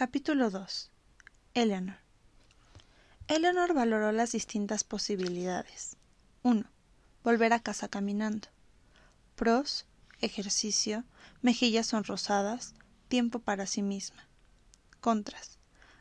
[0.00, 0.90] Capítulo 2.
[1.52, 1.98] Eleanor.
[3.28, 5.98] Eleanor valoró las distintas posibilidades.
[6.42, 6.64] 1.
[7.22, 8.48] Volver a casa caminando.
[9.36, 9.84] Pros,
[10.22, 11.04] ejercicio,
[11.42, 12.72] mejillas sonrosadas,
[13.08, 14.26] tiempo para sí misma.
[15.02, 15.58] Contras.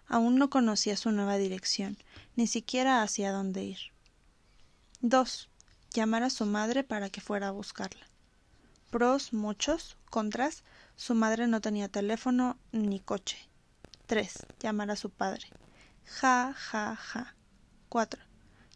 [0.08, 1.98] Aún no conocía su nueva dirección,
[2.38, 3.80] ni siquiera hacia dónde ir.
[5.02, 5.50] 2.
[5.94, 8.08] Llamar a su madre para que fuera a buscarla.
[8.92, 10.64] Pros muchos, contras,
[10.96, 13.49] su madre no tenía teléfono ni coche.
[14.10, 14.48] 3.
[14.60, 15.46] Llamar a su padre.
[16.04, 17.36] Ja, ja, ja.
[17.90, 18.20] 4.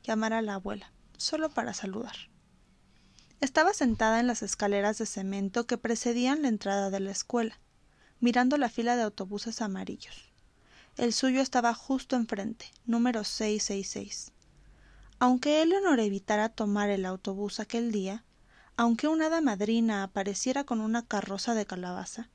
[0.04, 2.14] Llamar a la abuela, solo para saludar.
[3.42, 7.59] Estaba sentada en las escaleras de cemento que precedían la entrada de la escuela,
[8.20, 10.32] mirando la fila de autobuses amarillos.
[10.98, 14.34] El suyo estaba justo enfrente, número 666.
[15.18, 18.23] Aunque Eleanor evitara tomar el autobús aquel día,
[18.78, 22.30] aunque una hada madrina apareciera con una carroza de calabaza,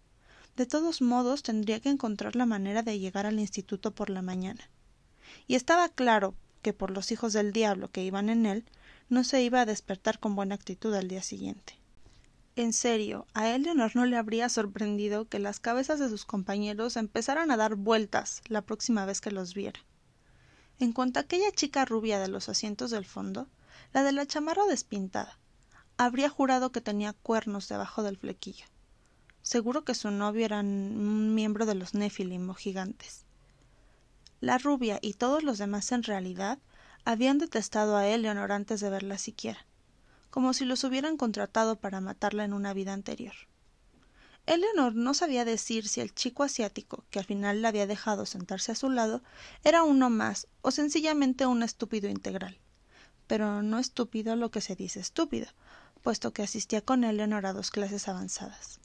[0.59, 4.69] de todos modos tendría que encontrar la manera de llegar al instituto por la mañana.
[5.47, 8.65] Y estaba claro que por los hijos del diablo que iban en él,
[9.09, 11.79] no se iba a despertar con buena actitud al día siguiente.
[12.57, 17.53] En serio, a Eleanor no le habría sorprendido que las cabezas de sus compañeros empezaran
[17.53, 19.79] a dar vueltas la próxima vez que los viera.
[20.81, 23.47] En cuanto a aquella chica rubia de los asientos del fondo,
[23.93, 25.39] la de la chamarra despintada,
[25.97, 28.65] habría jurado que tenía cuernos debajo del flequillo.
[29.49, 33.25] Seguro que su novio era un miembro de los Nephilim o gigantes.
[34.43, 36.59] La rubia y todos los demás en realidad
[37.07, 39.65] habían detestado a Eleanor antes de verla siquiera
[40.31, 43.33] como si los hubieran contratado para matarla en una vida anterior.
[44.45, 48.73] Eleanor no sabía decir si el chico asiático, que al final la había dejado sentarse
[48.73, 49.23] a su lado,
[49.65, 52.59] era uno más o sencillamente un estúpido integral.
[53.27, 55.47] Pero no estúpido lo que se dice estúpido,
[56.03, 58.81] puesto que asistía con Eleanor a dos clases avanzadas.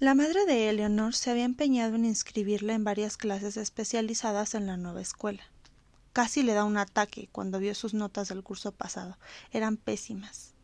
[0.00, 4.78] La madre de Eleanor se había empeñado en inscribirla en varias clases especializadas en la
[4.78, 5.42] nueva escuela.
[6.14, 9.18] Casi le da un ataque cuando vio sus notas del curso pasado.
[9.52, 10.54] Eran pésimas.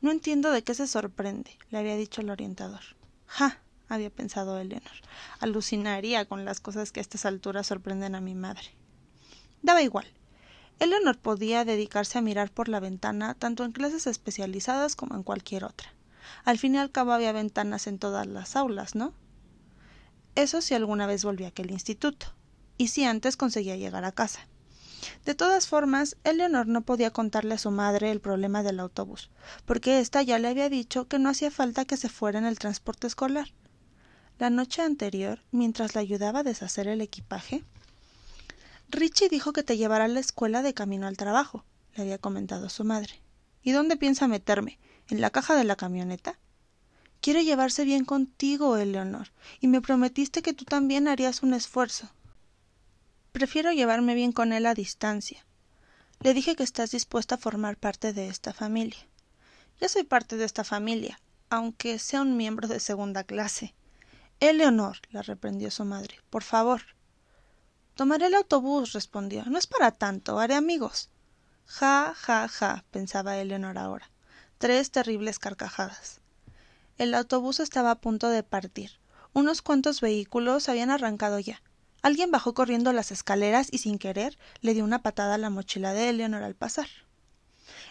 [0.00, 2.80] No entiendo de qué se sorprende, le había dicho el orientador.
[3.28, 4.90] Ja, había pensado Eleanor.
[5.38, 8.74] Alucinaría con las cosas que a estas alturas sorprenden a mi madre.
[9.62, 10.08] Daba igual.
[10.80, 15.62] Eleanor podía dedicarse a mirar por la ventana tanto en clases especializadas como en cualquier
[15.62, 15.95] otra.
[16.44, 19.12] Al fin y al cabo había ventanas en todas las aulas, ¿no?
[20.34, 22.26] Eso si alguna vez volvía a aquel instituto,
[22.78, 24.46] y si antes conseguía llegar a casa.
[25.24, 29.30] De todas formas, Eleanor no podía contarle a su madre el problema del autobús,
[29.64, 32.58] porque ésta ya le había dicho que no hacía falta que se fuera en el
[32.58, 33.52] transporte escolar.
[34.38, 37.64] La noche anterior, mientras la ayudaba a deshacer el equipaje,
[38.88, 41.64] Richie dijo que te llevará a la escuela de camino al trabajo,
[41.94, 43.20] le había comentado su madre.
[43.62, 44.78] ¿Y dónde piensa meterme?
[45.08, 46.38] ¿En la caja de la camioneta?
[47.20, 49.28] Quiere llevarse bien contigo, Eleanor,
[49.60, 52.10] y me prometiste que tú también harías un esfuerzo.
[53.32, 55.44] Prefiero llevarme bien con él a distancia.
[56.20, 59.06] Le dije que estás dispuesta a formar parte de esta familia.
[59.80, 63.74] Ya soy parte de esta familia, aunque sea un miembro de segunda clase.
[64.40, 66.82] Eleonor, la reprendió su madre, por favor.
[67.94, 69.44] Tomaré el autobús, respondió.
[69.44, 71.10] No es para tanto, haré amigos.
[71.66, 74.10] Ja, ja, ja, pensaba Eleonor ahora.
[74.58, 76.22] Tres terribles carcajadas.
[76.96, 78.92] El autobús estaba a punto de partir.
[79.34, 81.60] Unos cuantos vehículos habían arrancado ya.
[82.00, 85.92] Alguien bajó corriendo las escaleras y sin querer le dio una patada a la mochila
[85.92, 86.86] de Eleanor al pasar.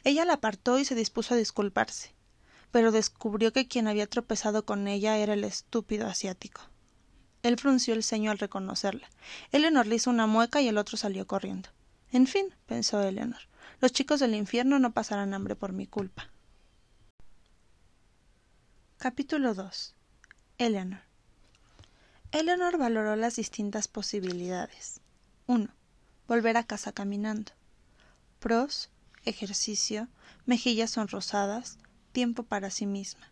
[0.04, 2.16] Ella la apartó y se dispuso a disculparse,
[2.72, 6.62] pero descubrió que quien había tropezado con ella era el estúpido asiático.
[7.44, 9.08] Él frunció el ceño al reconocerla.
[9.52, 11.70] Eleanor le hizo una mueca y el otro salió corriendo.
[12.12, 13.42] En fin, pensó Eleanor,
[13.82, 16.32] los chicos del infierno no pasarán hambre por mi culpa.
[18.98, 19.94] Capítulo 2.
[20.58, 21.02] Eleanor.
[22.32, 25.02] Eleanor valoró las distintas posibilidades.
[25.48, 25.68] 1.
[26.28, 27.52] Volver a casa caminando.
[28.40, 28.90] Pros,
[29.26, 30.08] ejercicio,
[30.46, 31.78] mejillas sonrosadas,
[32.14, 33.32] tiempo para sí misma.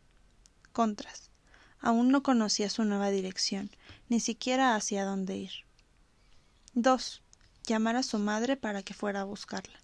[0.74, 1.32] Contras.
[1.80, 3.72] Aún no conocía su nueva dirección,
[4.10, 5.52] ni siquiera hacia dónde ir.
[6.74, 7.24] 2.
[7.66, 9.80] Llamar a su madre para que fuera a buscarla.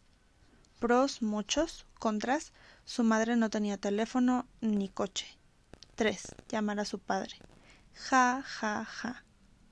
[0.79, 2.51] Pros muchos, contras,
[2.85, 5.38] su madre no tenía teléfono ni coche.
[5.99, 6.33] 3.
[6.47, 7.35] Llamar a su padre.
[7.93, 9.25] Ja, ja, ja.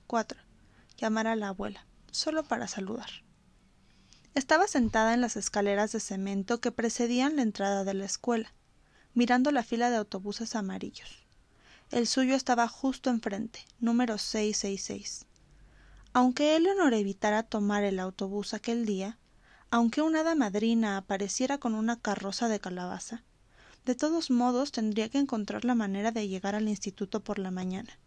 [0.06, 0.38] 4.
[0.98, 3.08] Llamar a la abuela, solo para saludar.
[4.34, 8.52] Estaba sentada en las escaleras de cemento que precedían la entrada de la escuela,
[9.14, 11.26] mirando la fila de autobuses amarillos.
[11.90, 15.24] El suyo estaba justo enfrente, número 666.
[16.12, 19.18] Aunque Eleanor evitara tomar el autobús aquel día,
[19.70, 23.24] aunque una hada madrina apareciera con una carroza de calabaza,
[23.88, 27.98] de todos modos tendría que encontrar la manera de llegar al instituto por la mañana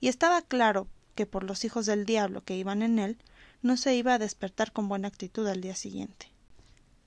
[0.00, 3.18] y estaba claro que por los hijos del diablo que iban en él,
[3.60, 6.32] no se iba a despertar con buena actitud al día siguiente.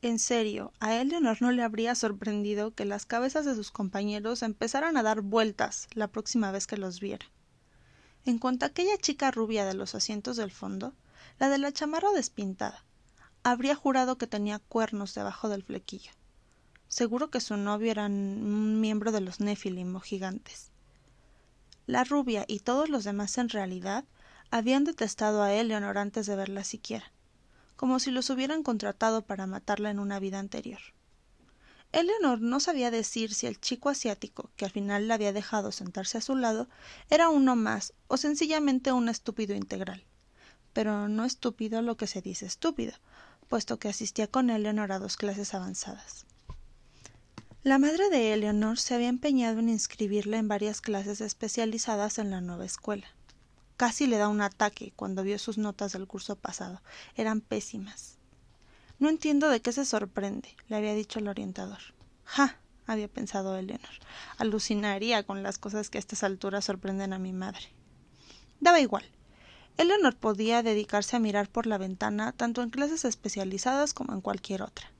[0.03, 4.97] En serio, a Eleanor no le habría sorprendido que las cabezas de sus compañeros empezaran
[4.97, 7.25] a dar vueltas la próxima vez que los viera.
[8.23, 10.93] En cuanto a aquella chica rubia de los asientos del fondo,
[11.39, 12.85] la de la chamarra despintada,
[13.41, 16.11] habría jurado que tenía cuernos debajo del flequillo.
[16.87, 20.71] Seguro que su novio era un miembro de los Nephilim o gigantes.
[21.87, 24.05] La rubia y todos los demás en realidad
[24.51, 27.11] habían detestado a Eleanor antes de verla siquiera,
[27.75, 30.79] como si los hubieran contratado para matarla en una vida anterior.
[31.91, 36.17] Eleanor no sabía decir si el chico asiático, que al final la había dejado sentarse
[36.17, 36.67] a su lado,
[37.09, 40.03] era uno más o sencillamente un estúpido integral.
[40.73, 42.93] Pero no estúpido lo que se dice estúpido,
[43.47, 46.25] puesto que asistía con Eleanor a dos clases avanzadas.
[47.65, 52.39] La madre de Eleanor se había empeñado en inscribirla en varias clases especializadas en la
[52.39, 53.07] nueva escuela.
[53.75, 56.79] Casi le da un ataque cuando vio sus notas del curso pasado.
[57.15, 58.19] Eran pésimas.
[58.99, 61.79] No entiendo de qué se sorprende, le había dicho el orientador.
[62.23, 63.89] Ja, había pensado Eleanor.
[64.37, 67.71] Alucinaría con las cosas que a estas alturas sorprenden a mi madre.
[68.59, 69.05] Daba igual.
[69.77, 74.61] Eleanor podía dedicarse a mirar por la ventana tanto en clases especializadas como en cualquier
[74.61, 74.91] otra.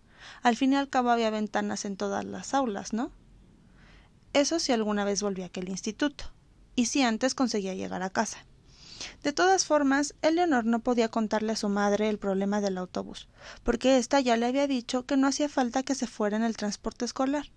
[0.42, 3.12] Al fin y al cabo había ventanas en todas las aulas, ¿no?
[4.34, 6.26] Eso si alguna vez volvía a aquel instituto,
[6.76, 8.46] y si antes conseguía llegar a casa.
[9.24, 13.28] De todas formas, Eleanor no podía contarle a su madre el problema del autobús,
[13.64, 16.58] porque ésta ya le había dicho que no hacía falta que se fuera en el
[16.58, 17.52] transporte escolar.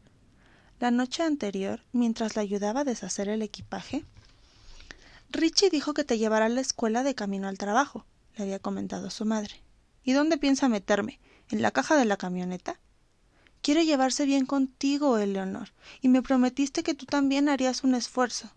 [0.81, 4.05] La noche anterior, mientras la ayudaba a deshacer el equipaje,
[5.31, 8.07] Richie dijo que te llevará a la escuela de camino al trabajo,
[8.37, 9.63] le había comentado su madre.
[10.05, 11.21] ¿Y dónde piensa meterme?
[11.51, 12.79] En la caja de la camioneta?
[13.63, 18.51] Quiere llevarse bien contigo, Eleonor, y me prometiste que tú también harías un esfuerzo.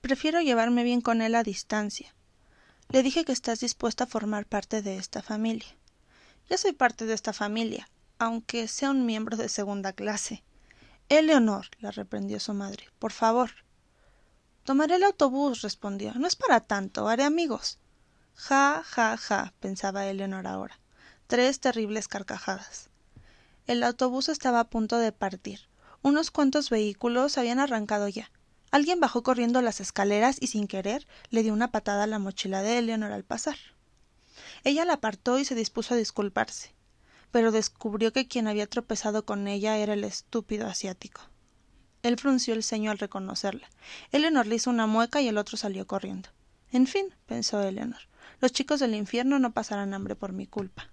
[0.00, 2.14] Prefiero llevarme bien con él a distancia.
[2.88, 5.68] Le dije que estás dispuesta a formar parte de esta familia.
[6.48, 7.88] Ya soy parte de esta familia,
[8.18, 10.42] aunque sea un miembro de segunda clase.
[11.08, 13.50] Eleonor, la reprendió su madre, por favor.
[14.64, 16.12] Tomaré el autobús, respondió.
[16.14, 17.78] No es para tanto, haré amigos.
[18.34, 20.78] Ja, ja, ja, pensaba Eleonor ahora
[21.26, 22.88] tres terribles carcajadas.
[23.66, 25.60] El autobús estaba a punto de partir.
[26.02, 28.30] Unos cuantos vehículos habían arrancado ya.
[28.70, 32.62] Alguien bajó corriendo las escaleras y sin querer le dio una patada a la mochila
[32.62, 33.56] de Eleanor al pasar.
[34.62, 36.74] Ella la apartó y se dispuso a disculparse,
[37.32, 41.22] pero descubrió que quien había tropezado con ella era el estúpido asiático.
[42.02, 43.68] Él frunció el ceño al reconocerla.
[44.12, 46.28] Eleanor le hizo una mueca y el otro salió corriendo.
[46.70, 48.00] En fin, pensó Eleanor,
[48.40, 50.90] los chicos del infierno no pasarán hambre por mi culpa.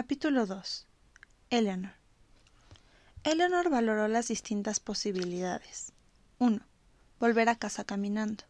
[0.00, 0.86] Capítulo 2.
[1.50, 1.94] Eleanor.
[3.24, 5.92] Eleanor valoró las distintas posibilidades.
[6.38, 6.60] 1.
[7.18, 8.44] Volver a casa caminando.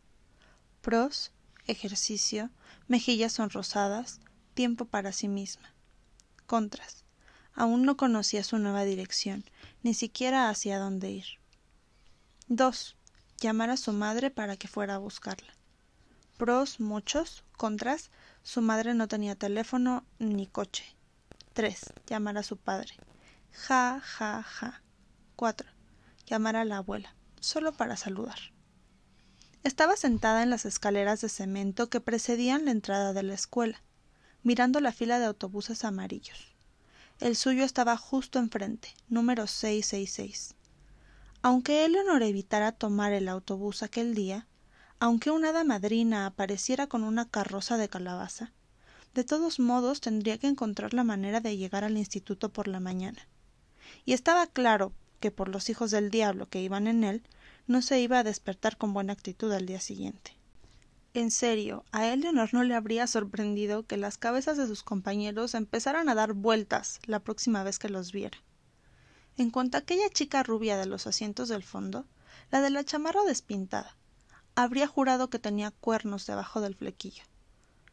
[0.82, 1.32] Pros,
[1.66, 2.50] ejercicio,
[2.86, 4.20] mejillas sonrosadas,
[4.52, 5.72] tiempo para sí misma.
[6.44, 7.04] Contras.
[7.54, 9.42] Aún no conocía su nueva dirección,
[9.82, 11.26] ni siquiera hacia dónde ir.
[12.48, 12.94] 2.
[13.40, 15.54] Llamar a su madre para que fuera a buscarla.
[16.36, 18.10] Pros muchos, contras,
[18.42, 20.97] su madre no tenía teléfono ni coche
[21.58, 21.92] 3.
[22.06, 22.94] Llamar a su padre.
[23.50, 24.80] Ja, ja, ja.
[25.34, 25.68] 4.
[26.24, 28.38] Llamar a la abuela, solo para saludar.
[29.64, 33.82] Estaba sentada en las escaleras de cemento que precedían la entrada de la escuela,
[34.44, 36.54] mirando la fila de autobuses amarillos.
[37.18, 40.54] El suyo estaba justo enfrente, número 666.
[41.42, 44.46] Aunque Eleanor evitara tomar el autobús aquel día,
[45.00, 48.52] aunque una hada madrina apareciera con una carroza de calabaza,
[49.18, 53.26] de todos modos tendría que encontrar la manera de llegar al instituto por la mañana.
[54.04, 57.24] Y estaba claro que por los hijos del diablo que iban en él,
[57.66, 60.36] no se iba a despertar con buena actitud al día siguiente.
[61.14, 66.08] En serio, a Eleanor no le habría sorprendido que las cabezas de sus compañeros empezaran
[66.08, 68.38] a dar vueltas la próxima vez que los viera.
[69.36, 72.06] En cuanto a aquella chica rubia de los asientos del fondo,
[72.52, 73.96] la de la chamarra despintada,
[74.54, 77.24] habría jurado que tenía cuernos debajo del flequillo.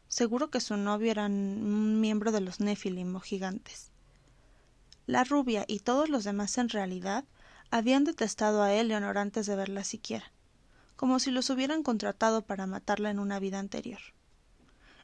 [0.08, 3.90] Seguro que su novio era un miembro de los Nephilim o gigantes.
[5.06, 7.24] La rubia y todos los demás en realidad
[7.70, 10.32] habían detestado a Eleanor antes de verla siquiera,
[10.96, 14.00] como si los hubieran contratado para matarla en una vida anterior.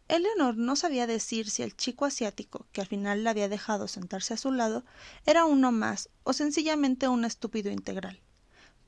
[0.09, 4.35] Eleanor no sabía decir si el chico asiático, que al final la había dejado sentarse
[4.35, 4.85] a su lado,
[5.25, 8.21] era uno más o sencillamente un estúpido integral.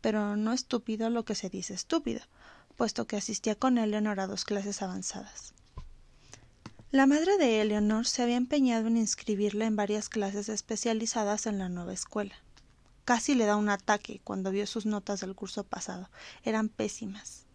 [0.00, 2.20] Pero no estúpido lo que se dice estúpido,
[2.76, 5.54] puesto que asistía con Eleanor a dos clases avanzadas.
[6.94, 11.68] La madre de Eleanor se había empeñado en inscribirla en varias clases especializadas en la
[11.68, 12.36] nueva escuela.
[13.04, 16.08] Casi le da un ataque cuando vio sus notas del curso pasado.
[16.44, 17.46] Eran pésimas.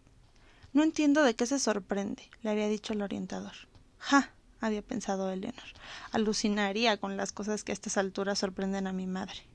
[0.74, 3.54] No entiendo de qué se sorprende, le había dicho el orientador.
[3.98, 4.30] Ja,
[4.60, 5.64] había pensado Eleanor.
[6.12, 9.46] Alucinaría con las cosas que a estas alturas sorprenden a mi madre.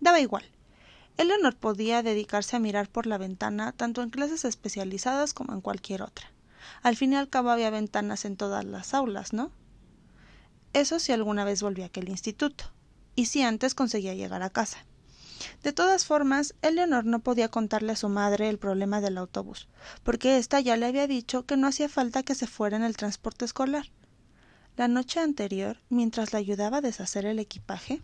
[0.00, 0.46] Daba igual.
[1.16, 6.02] Eleanor podía dedicarse a mirar por la ventana tanto en clases especializadas como en cualquier
[6.02, 6.26] otra.
[6.82, 9.50] Al fin y al cabo había ventanas en todas las aulas, ¿no?
[10.72, 12.64] Eso si alguna vez volvía a aquel instituto,
[13.14, 14.84] y si antes conseguía llegar a casa.
[15.62, 19.68] De todas formas, Eleanor no podía contarle a su madre el problema del autobús,
[20.02, 22.96] porque ésta ya le había dicho que no hacía falta que se fuera en el
[22.96, 23.90] transporte escolar.
[24.76, 28.02] La noche anterior, mientras la ayudaba a deshacer el equipaje,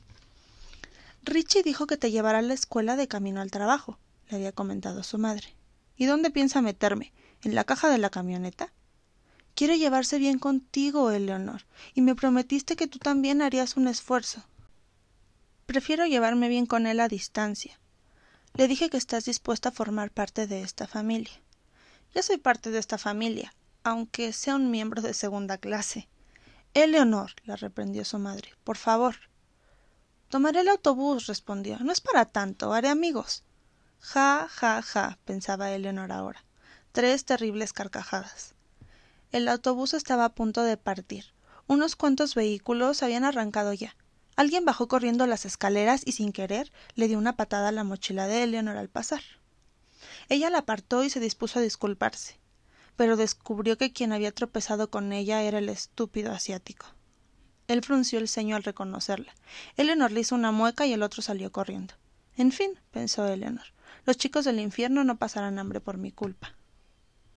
[1.25, 5.03] Richie dijo que te llevará a la escuela de camino al trabajo, le había comentado
[5.03, 5.55] su madre.
[5.97, 7.13] ¿Y dónde piensa meterme?
[7.45, 8.73] ¿En la caja de la camioneta?
[9.57, 14.45] Quiere llevarse bien contigo, Eleonor, y me prometiste que tú también harías un esfuerzo.
[15.67, 17.81] Prefiero llevarme bien con él a distancia.
[18.55, 21.33] Le dije que estás dispuesta a formar parte de esta familia.
[22.15, 26.09] Ya soy parte de esta familia, aunque sea un miembro de segunda clase.
[26.75, 29.17] Eleonor, la reprendió su madre, por favor.
[30.29, 31.79] Tomaré el autobús, respondió.
[31.81, 33.43] No es para tanto, haré amigos.
[33.99, 36.45] Ja, ja, ja, pensaba Eleonor ahora.
[36.93, 38.55] Tres terribles carcajadas.
[39.31, 41.25] El autobús estaba a punto de partir.
[41.67, 43.97] Unos cuantos vehículos habían arrancado ya.
[44.37, 48.27] Alguien bajó corriendo las escaleras y sin querer le dio una patada a la mochila
[48.27, 49.23] de Eleonor al pasar.
[50.29, 52.43] Ella la apartó y se dispuso a disculparse
[52.97, 56.87] pero descubrió que quien había tropezado con ella era el estúpido asiático.
[57.69, 59.35] Él frunció el ceño al reconocerla.
[59.77, 61.95] Eleanor le hizo una mueca y el otro salió corriendo.
[62.37, 63.67] En fin, pensó Eleanor,
[64.05, 66.55] los chicos del infierno no pasarán hambre por mi culpa.